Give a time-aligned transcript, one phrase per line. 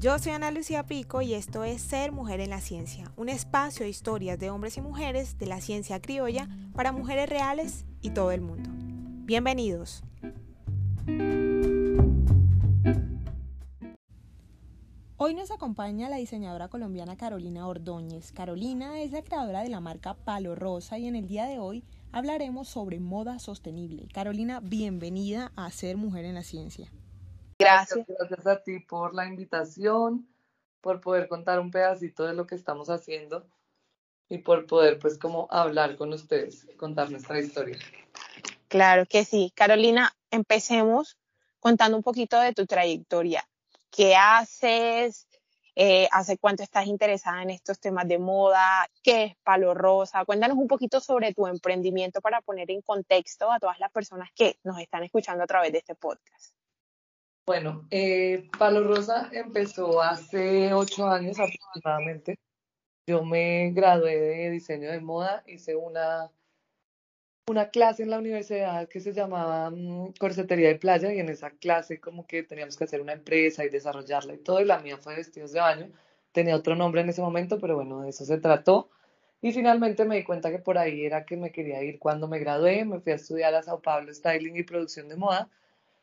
[0.00, 3.82] Yo soy Ana Lucía Pico y esto es Ser Mujer en la Ciencia, un espacio
[3.82, 8.30] de historias de hombres y mujeres de la ciencia criolla para mujeres reales y todo
[8.30, 8.70] el mundo.
[9.26, 10.04] Bienvenidos.
[15.16, 18.30] Hoy nos acompaña la diseñadora colombiana Carolina Ordóñez.
[18.30, 21.82] Carolina es la creadora de la marca Palo Rosa y en el día de hoy
[22.12, 24.06] hablaremos sobre moda sostenible.
[24.14, 26.88] Carolina, bienvenida a Ser Mujer en la Ciencia.
[27.58, 28.06] Gracias.
[28.06, 30.28] Gracias a ti por la invitación,
[30.80, 33.46] por poder contar un pedacito de lo que estamos haciendo
[34.28, 37.78] y por poder pues como hablar con ustedes, contar nuestra historia.
[38.68, 39.52] Claro que sí.
[39.54, 41.18] Carolina, empecemos
[41.58, 43.48] contando un poquito de tu trayectoria.
[43.90, 45.26] ¿Qué haces?
[45.74, 48.88] Eh, ¿Hace cuánto estás interesada en estos temas de moda?
[49.02, 50.24] ¿Qué es Palo Rosa?
[50.24, 54.58] Cuéntanos un poquito sobre tu emprendimiento para poner en contexto a todas las personas que
[54.64, 56.57] nos están escuchando a través de este podcast.
[57.48, 62.38] Bueno, eh, Palo Rosa empezó hace ocho años aproximadamente.
[63.06, 66.30] Yo me gradué de diseño de moda, hice una,
[67.46, 71.48] una clase en la universidad que se llamaba mm, Corsetería de Playa y en esa
[71.52, 74.98] clase como que teníamos que hacer una empresa y desarrollarla y todo, y la mía
[74.98, 75.90] fue vestidos de baño.
[76.32, 78.90] Tenía otro nombre en ese momento, pero bueno, de eso se trató.
[79.40, 82.40] Y finalmente me di cuenta que por ahí era que me quería ir cuando me
[82.40, 85.48] gradué, me fui a estudiar a Sao Paulo Styling y Producción de Moda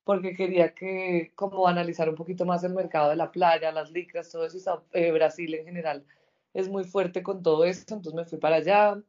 [0.05, 4.31] porque quería que como analizar un poquito más el mercado de la playa, las licras,
[4.31, 6.05] todo eso, eh, Brasil en general
[6.53, 9.01] es muy fuerte con todo esto, entonces me fui para allá,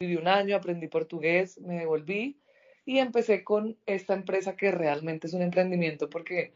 [0.00, 2.40] viví un año, aprendí portugués, me devolví
[2.86, 6.54] y empecé con esta empresa que realmente es un emprendimiento porque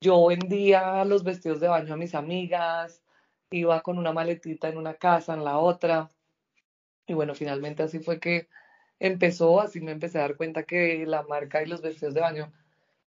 [0.00, 3.02] yo vendía los vestidos de baño a mis amigas,
[3.50, 6.08] iba con una maletita en una casa, en la otra,
[7.06, 8.48] y bueno, finalmente así fue que
[9.00, 12.52] empezó, así me empecé a dar cuenta que la marca y los vestidos de baño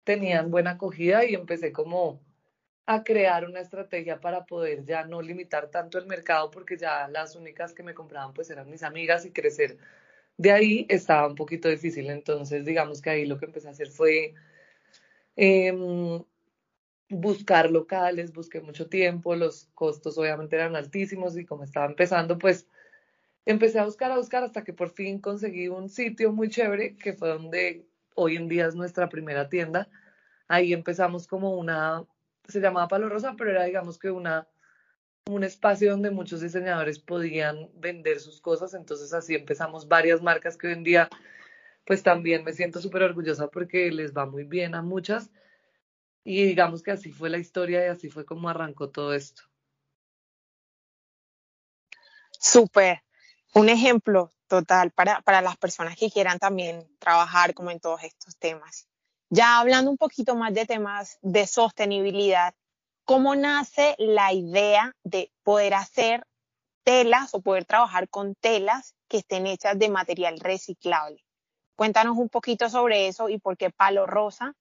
[0.05, 2.21] tenían buena acogida y empecé como
[2.87, 7.37] a crear una estrategia para poder ya no limitar tanto el mercado porque ya las
[7.37, 9.79] únicas que me compraban pues eran mis amigas y crecer
[10.41, 12.09] de ahí estaba un poquito difícil.
[12.11, 14.35] Entonces digamos que ahí lo que empecé a hacer fue
[15.37, 16.23] em,
[17.11, 22.67] buscar locales, busqué mucho tiempo, los costos obviamente eran altísimos y como estaba empezando pues
[23.47, 27.13] empecé a buscar, a buscar hasta que por fin conseguí un sitio muy chévere que
[27.13, 27.87] fue donde
[28.21, 29.89] hoy en día es nuestra primera tienda.
[30.49, 32.05] Ahí empezamos como una,
[32.49, 34.49] se llamaba Palo Rosa, pero era digamos que una,
[35.27, 38.75] un espacio donde muchos diseñadores podían vender sus cosas.
[38.75, 41.09] Entonces así empezamos varias marcas que hoy en día
[41.87, 45.31] pues también me siento súper orgullosa porque les va muy bien a muchas.
[46.25, 49.43] Y digamos que así fue la historia y así fue como arrancó todo esto.
[52.39, 53.03] Súper.
[53.55, 58.37] Un ejemplo, total para, para las personas que quieran también trabajar como en todos estos
[58.37, 58.89] temas.
[59.31, 62.53] Ya hablando un poquito más de temas de sostenibilidad,
[63.05, 66.27] ¿cómo nace la idea de poder hacer
[66.83, 71.25] telas o poder trabajar con telas que estén hechas de material reciclable?
[71.77, 74.55] Cuéntanos un poquito sobre eso y por qué Palo Rosa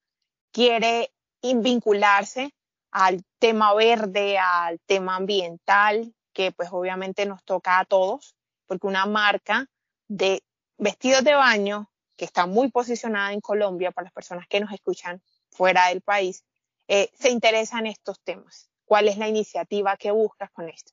[0.54, 1.12] quiere
[1.42, 2.54] vincularse
[2.92, 8.36] al tema verde, al tema ambiental, que pues obviamente nos toca a todos,
[8.68, 9.66] porque una marca
[10.10, 10.44] de
[10.78, 15.22] vestidos de baño que está muy posicionada en Colombia para las personas que nos escuchan
[15.50, 16.44] fuera del país,
[16.90, 18.70] eh, se interesa en estos temas.
[18.84, 20.92] ¿Cuál es la iniciativa que buscas con esto?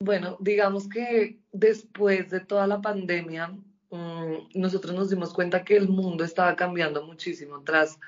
[0.00, 3.48] Bueno, digamos que después de toda la pandemia,
[3.90, 7.98] mm, nosotros nos dimos cuenta que el mundo estaba cambiando muchísimo tras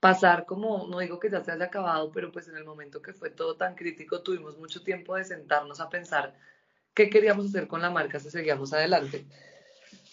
[0.00, 3.14] pasar como, no digo que ya se haya acabado, pero pues en el momento que
[3.14, 6.34] fue todo tan crítico, tuvimos mucho tiempo de sentarnos a pensar
[6.94, 9.26] qué queríamos hacer con la marca si seguíamos adelante.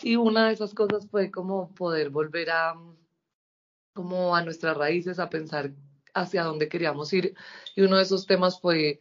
[0.01, 2.75] Y una de esas cosas fue como poder volver a,
[3.93, 5.71] como a nuestras raíces, a pensar
[6.13, 7.35] hacia dónde queríamos ir.
[7.75, 8.99] Y uno de esos temas fue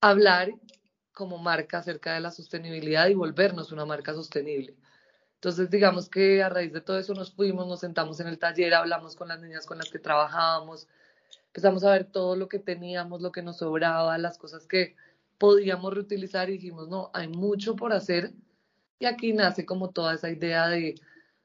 [0.00, 0.52] hablar
[1.12, 4.76] como marca acerca de la sostenibilidad y volvernos una marca sostenible.
[5.34, 8.74] Entonces, digamos que a raíz de todo eso nos fuimos, nos sentamos en el taller,
[8.74, 10.88] hablamos con las niñas con las que trabajábamos,
[11.46, 14.96] empezamos a ver todo lo que teníamos, lo que nos sobraba, las cosas que
[15.42, 18.32] podíamos reutilizar y dijimos, no, hay mucho por hacer.
[19.00, 20.94] Y aquí nace como toda esa idea de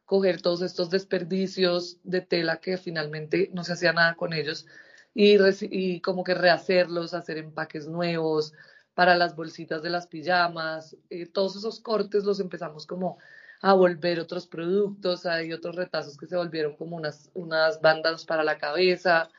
[0.06, 4.68] coger todos estos desperdicios de tela que finalmente no se hacía nada con ellos
[5.16, 8.54] y, como que rehacerlos, hacer empaques nuevos
[8.94, 13.18] para las bolsitas de las pijamas, eh, todos esos cortes los empezamos como
[13.64, 18.44] a volver otros productos, hay otros retazos que se volvieron como unas, unas bandas para
[18.44, 19.32] la cabeza,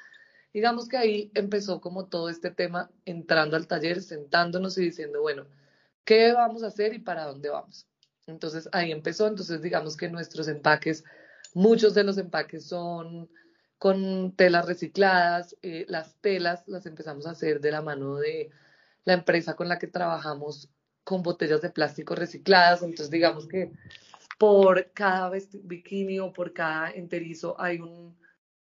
[0.52, 5.46] Digamos que ahí empezó como todo este tema entrando al taller, sentándonos y diciendo, bueno,
[6.04, 7.86] ¿qué vamos a hacer y para dónde vamos?
[8.26, 11.04] Entonces ahí empezó, entonces digamos que nuestros empaques,
[11.54, 13.28] muchos de los empaques son
[13.78, 15.56] con telas recicladas.
[15.62, 18.50] Eh, las telas las empezamos a hacer de la mano de
[19.04, 20.68] la empresa con la que trabajamos
[21.04, 22.82] con botellas de plástico recicladas.
[22.82, 23.72] Entonces, digamos que
[24.38, 25.30] por cada
[25.62, 27.80] bikini o por cada enterizo hay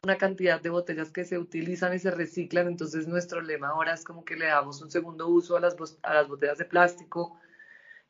[0.03, 2.67] una cantidad de botellas que se utilizan y se reciclan.
[2.67, 6.13] Entonces, nuestro lema ahora es como que le damos un segundo uso a las, a
[6.15, 7.39] las botellas de plástico.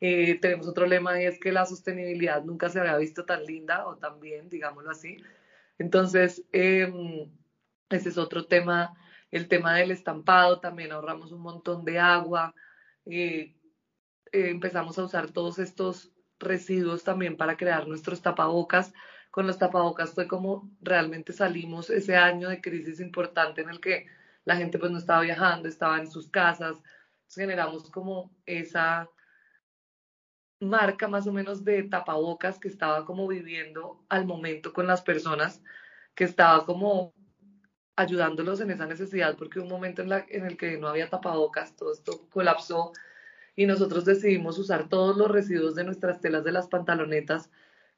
[0.00, 3.86] Eh, tenemos otro lema y es que la sostenibilidad nunca se había visto tan linda
[3.86, 5.18] o tan bien, digámoslo así.
[5.78, 7.30] Entonces, em,
[7.90, 8.94] ese es otro tema.
[9.30, 12.54] El tema del estampado, también ahorramos un montón de agua.
[13.04, 13.54] Eh,
[14.32, 18.94] eh, empezamos a usar todos estos residuos también para crear nuestros tapabocas.
[19.32, 24.06] Con los tapabocas fue como realmente salimos ese año de crisis importante en el que
[24.44, 26.76] la gente pues no estaba viajando, estaba en sus casas.
[27.34, 29.08] generamos como esa
[30.60, 35.62] marca más o menos de tapabocas que estaba como viviendo al momento con las personas,
[36.14, 37.14] que estaba como
[37.96, 41.94] ayudándolos en esa necesidad, porque un momento en, en el que no había tapabocas, todo
[41.94, 42.92] esto colapsó
[43.56, 47.50] y nosotros decidimos usar todos los residuos de nuestras telas de las pantalonetas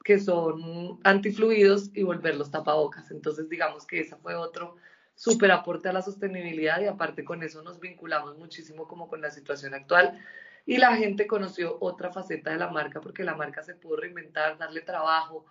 [0.04, 3.10] que son antifluidos y volverlos tapabocas.
[3.10, 4.76] Entonces, digamos que ese fue otro
[5.16, 9.30] súper aporte a la sostenibilidad y aparte con eso nos vinculamos muchísimo como con la
[9.30, 10.20] situación actual
[10.66, 14.58] y la gente conoció otra faceta de la marca porque la marca se pudo reinventar,
[14.58, 15.46] darle trabajo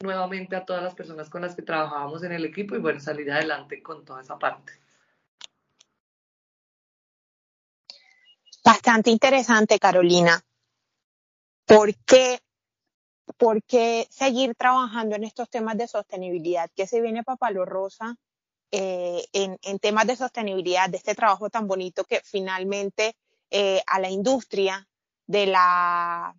[0.00, 3.30] nuevamente a todas las personas con las que trabajábamos en el equipo y bueno, salir
[3.30, 4.72] adelante con toda esa parte.
[8.64, 10.40] Bastante interesante, Carolina.
[11.66, 12.40] ¿Por qué,
[13.36, 16.70] ¿Por qué seguir trabajando en estos temas de sostenibilidad?
[16.74, 18.16] ¿Qué se viene para Palo Rosa
[18.70, 23.16] eh, en, en temas de sostenibilidad, de este trabajo tan bonito que finalmente
[23.50, 24.88] eh, a la industria
[25.26, 26.34] de, la,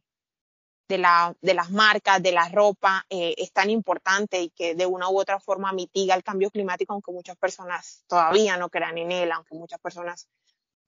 [0.88, 4.88] de, la, de las marcas, de la ropa, eh, es tan importante y que de
[4.88, 9.12] una u otra forma mitiga el cambio climático, aunque muchas personas todavía no crean en
[9.12, 10.28] él, aunque muchas personas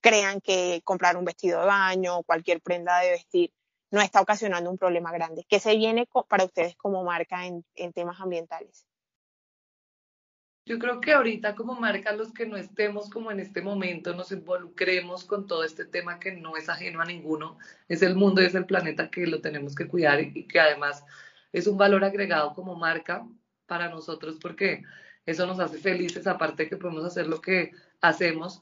[0.02, 3.52] crean que comprar un vestido de baño o cualquier prenda de vestir
[3.92, 5.46] no está ocasionando un problema grande.
[5.48, 8.88] ¿Qué se viene para ustedes como marca en temas ambientales?
[10.68, 14.32] Yo creo que ahorita como marca los que no estemos como en este momento nos
[14.32, 18.46] involucremos con todo este tema que no es ajeno a ninguno, es el mundo y
[18.46, 21.06] es el planeta que lo tenemos que cuidar y, que además
[21.54, 23.28] es un valor agregado como marca
[23.68, 24.84] para nosotros porque
[25.28, 27.72] eso nos hace felices, aparte que podemos hacer lo que
[28.02, 28.60] hacemos,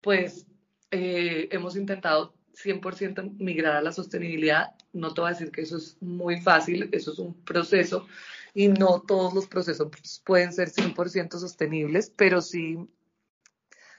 [0.00, 0.46] pues
[0.92, 4.74] eh, hemos intentado 100% migrar a la sostenibilidad.
[4.92, 8.06] No te voy a decir que eso es muy fácil, eso es un proceso
[8.54, 9.88] y no todos los procesos
[10.24, 12.78] pueden ser 100% sostenibles, pero sí,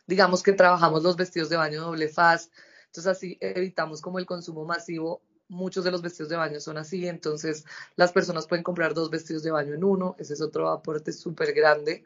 [0.05, 2.51] digamos que trabajamos los vestidos de baño doble faz,
[2.85, 5.21] entonces así evitamos como el consumo masivo.
[5.49, 7.65] Muchos de los vestidos de baño son así, entonces
[7.95, 11.53] las personas pueden comprar dos vestidos de baño en uno, ese es otro aporte súper
[11.53, 12.03] grande.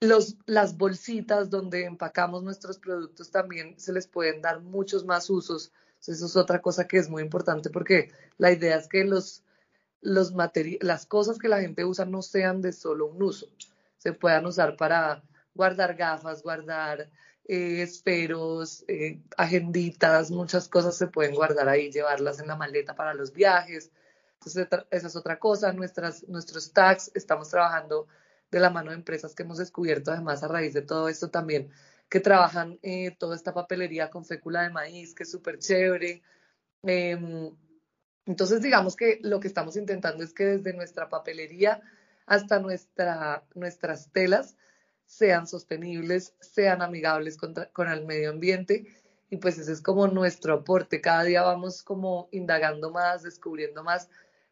[0.00, 5.72] Los, las bolsitas donde empacamos nuestros productos también se les pueden dar muchos más usos.
[6.00, 9.44] eso es otra cosa que es muy importante porque la idea es que los,
[10.00, 10.32] los
[10.80, 13.46] las cosas que la gente usa no sean de solo un uso,
[13.98, 15.22] se puedan usar para
[15.54, 17.10] guardar gafas, guardar
[17.44, 23.12] eh, esferos, eh, agenditas, muchas cosas se pueden guardar ahí, llevarlas en la maleta para
[23.12, 23.90] los viajes.
[24.34, 25.72] Entonces, esa es otra cosa.
[25.72, 28.06] Nuestras, nuestros tags, estamos trabajando
[28.50, 31.70] de la mano de empresas que hemos descubierto, además, a raíz de todo esto también,
[32.08, 36.22] que trabajan eh, toda esta papelería con fécula de maíz, que es súper chévere.
[36.82, 37.54] Em,
[38.26, 41.80] entonces, digamos que lo que estamos intentando es que desde nuestra papelería
[42.26, 44.56] hasta nuestra, nuestras telas
[45.06, 48.86] sean sostenibles, sean amigables con el medio ambiente
[49.30, 51.00] y pues ese es como nuestro aporte.
[51.00, 54.10] Cada día vamos como indagando más, descubriendo más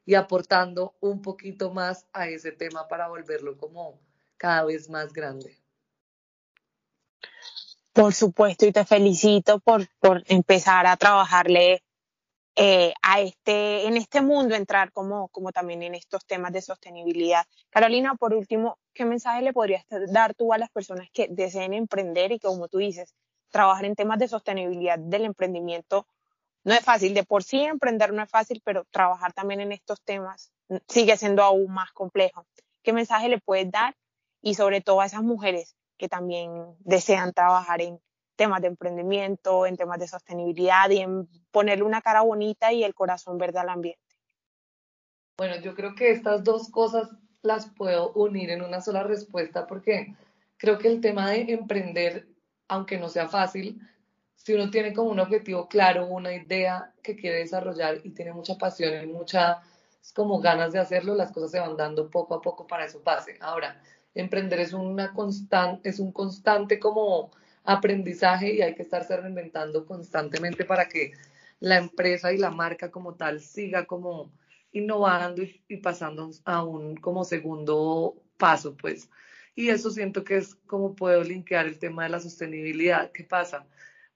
[0.09, 4.01] y aportando un poquito más a ese tema para volverlo como
[4.39, 5.59] cada vez más grande.
[7.93, 11.83] Por supuesto, y te felicito por, por empezar a trabajarle
[12.57, 17.45] eh, a este, en este mundo entrar como, como también en estos temas de sostenibilidad.
[17.69, 22.33] Carolina, por último, ¿qué mensaje le podrías dar tú a las personas que deseen emprender
[22.33, 23.15] y que, como tú dices,
[23.51, 26.07] trabajar en temas de sostenibilidad del emprendimiento
[26.69, 27.15] no es fácil?
[27.15, 30.53] De por sí emprender no es fácil, pero trabajar también en estos temas
[30.87, 32.47] sigue siendo aún más complejo.
[32.83, 33.97] ¿Qué mensaje le puedes dar?
[34.41, 38.01] Y sobre todo a esas mujeres que también desean trabajar en,
[38.39, 42.95] temas de emprendimiento, en temas de sostenibilidad y en ponerle una cara bonita y el
[42.95, 44.01] corazón verde al ambiente.
[45.37, 47.11] Bueno, yo creo que estas dos cosas
[47.43, 50.15] las puedo unir en una sola respuesta porque
[50.57, 52.29] creo que el tema de emprender,
[52.69, 53.81] aunque no sea fácil,
[54.39, 58.57] si uno tiene como un objetivo claro, una idea que quiere desarrollar y tiene mucha
[58.57, 59.59] pasión y muchas
[60.15, 63.37] como ganas de hacerlo, las cosas se van dando poco a poco para eso pase.
[63.41, 63.83] Ahora,
[64.15, 67.31] emprender es, una constante, es un constante como
[67.65, 71.13] aprendizaje y hay que estarse reinventando constantemente para que
[71.61, 74.33] la empresa y la marca como tal siga como
[74.73, 79.11] innovando y, pasando a un como segundo paso, pues.
[79.55, 83.11] Y eso siento que es como puedo linkear el tema de la sostenibilidad.
[83.13, 83.67] ¿Qué pasa?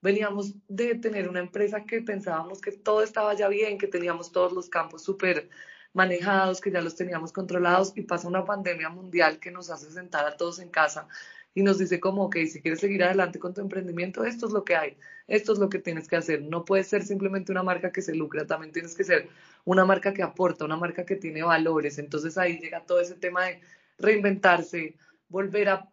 [0.03, 4.51] Veníamos de tener una empresa que pensábamos que todo estaba ya bien, que teníamos todos
[4.51, 5.49] los campos súper
[5.93, 10.25] manejados, que ya los teníamos controlados y pasa una pandemia mundial que nos hace sentar
[10.25, 11.07] a todos en casa
[11.53, 14.65] y nos dice como, que si quieres seguir adelante con tu emprendimiento, esto es lo
[14.65, 16.41] que hay, esto es lo que tienes que hacer.
[16.41, 19.29] No puedes ser simplemente una marca que se lucra, también tienes que ser
[19.63, 21.97] una marca que aporta, una marca que tiene valores.
[21.97, 23.61] Entonces ahí llega todo ese tema de
[23.99, 24.97] reinventarse,
[25.29, 25.89] volver a,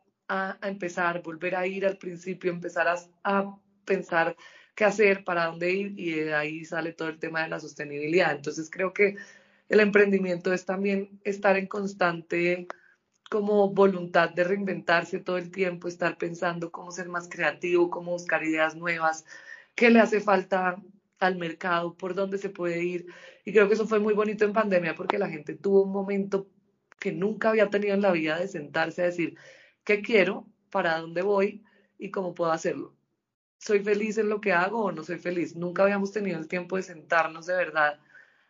[0.62, 4.37] empezar, volver a ir al principio, empezar a pensar
[4.75, 8.35] qué hacer, para dónde ir y de ahí sale todo el tema de la sostenibilidad.
[8.35, 9.17] Entonces creo que
[9.69, 12.67] el emprendimiento es también estar en constante
[13.31, 18.43] como voluntad de reinventarse todo el tiempo, estar pensando cómo ser más creativo, cómo buscar
[18.43, 19.25] ideas nuevas,
[19.77, 20.77] qué le hace falta
[21.21, 23.07] al mercado, por dónde se puede ir.
[23.45, 26.49] Y creo que eso fue muy bonito en pandemia porque la gente tuvo un momento
[26.99, 29.37] que nunca había tenido en la vida de sentarse a decir,
[29.85, 30.47] ¿qué quiero?
[30.71, 31.65] ¿Para dónde voy?
[31.99, 33.00] ¿Y cómo puedo hacerlo?
[33.61, 35.55] ¿Soy feliz en lo que hago o no soy feliz?
[35.55, 38.00] Nunca habíamos tenido el tiempo de sentarnos de verdad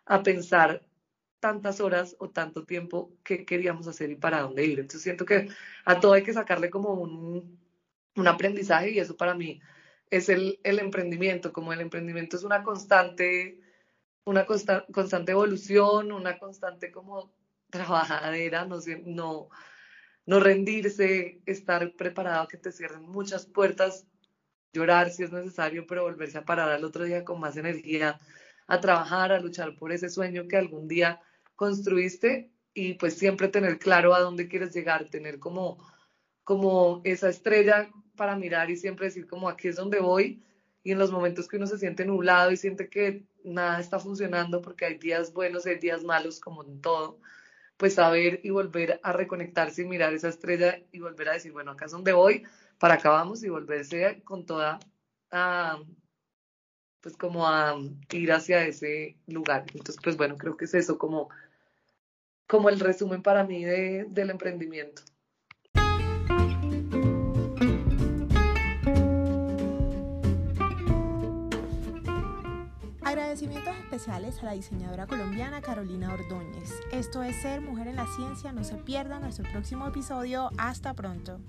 [0.07, 0.87] a pensar
[1.41, 4.79] tantas horas o tanto tiempo que queríamos hacer y para dónde ir.
[4.79, 5.49] Entonces siento que
[5.85, 7.59] a todo hay que sacarle como un,
[8.15, 9.61] un aprendizaje y eso para mí
[10.11, 13.59] es el, el, emprendimiento, como el emprendimiento es una constante,
[14.25, 17.33] una constante evolución, una constante como
[17.69, 19.49] trabajadera, no, no,
[20.27, 24.07] no rendirse, estar preparado a que te cierren muchas puertas,
[24.73, 28.21] llorar si es necesario, pero volverse a parar al otro día con más energía,
[28.67, 31.21] a trabajar, a luchar por ese sueño que algún día
[31.57, 35.79] construiste y pues siempre tener claro a dónde quieres llegar, tener como,
[36.45, 40.43] como esa estrella para mirar y siempre decir como aquí es donde voy
[40.83, 44.63] y en los momentos que uno se siente nublado y siente que nada está funcionando
[44.63, 47.19] porque hay días buenos y hay días malos como en todo,
[47.77, 51.73] pues saber y volver a reconectarse y mirar esa estrella y volver a decir, bueno,
[51.73, 52.45] acá es donde voy,
[52.81, 54.81] para acá vamos y volverse con toda,
[57.01, 57.77] pues como a
[58.11, 59.67] ir hacia ese lugar.
[59.75, 61.29] Entonces, pues bueno, creo que es eso, como
[62.49, 65.03] como el resumen para mí de, del emprendimiento.
[73.03, 76.73] Agradecimientos especiales a la diseñadora colombiana Carolina Ordóñez.
[76.93, 78.51] Esto es Ser Mujer en la Ciencia.
[78.51, 80.51] No se pierdan nuestro próximo episodio.
[80.59, 81.41] Hasta pronto.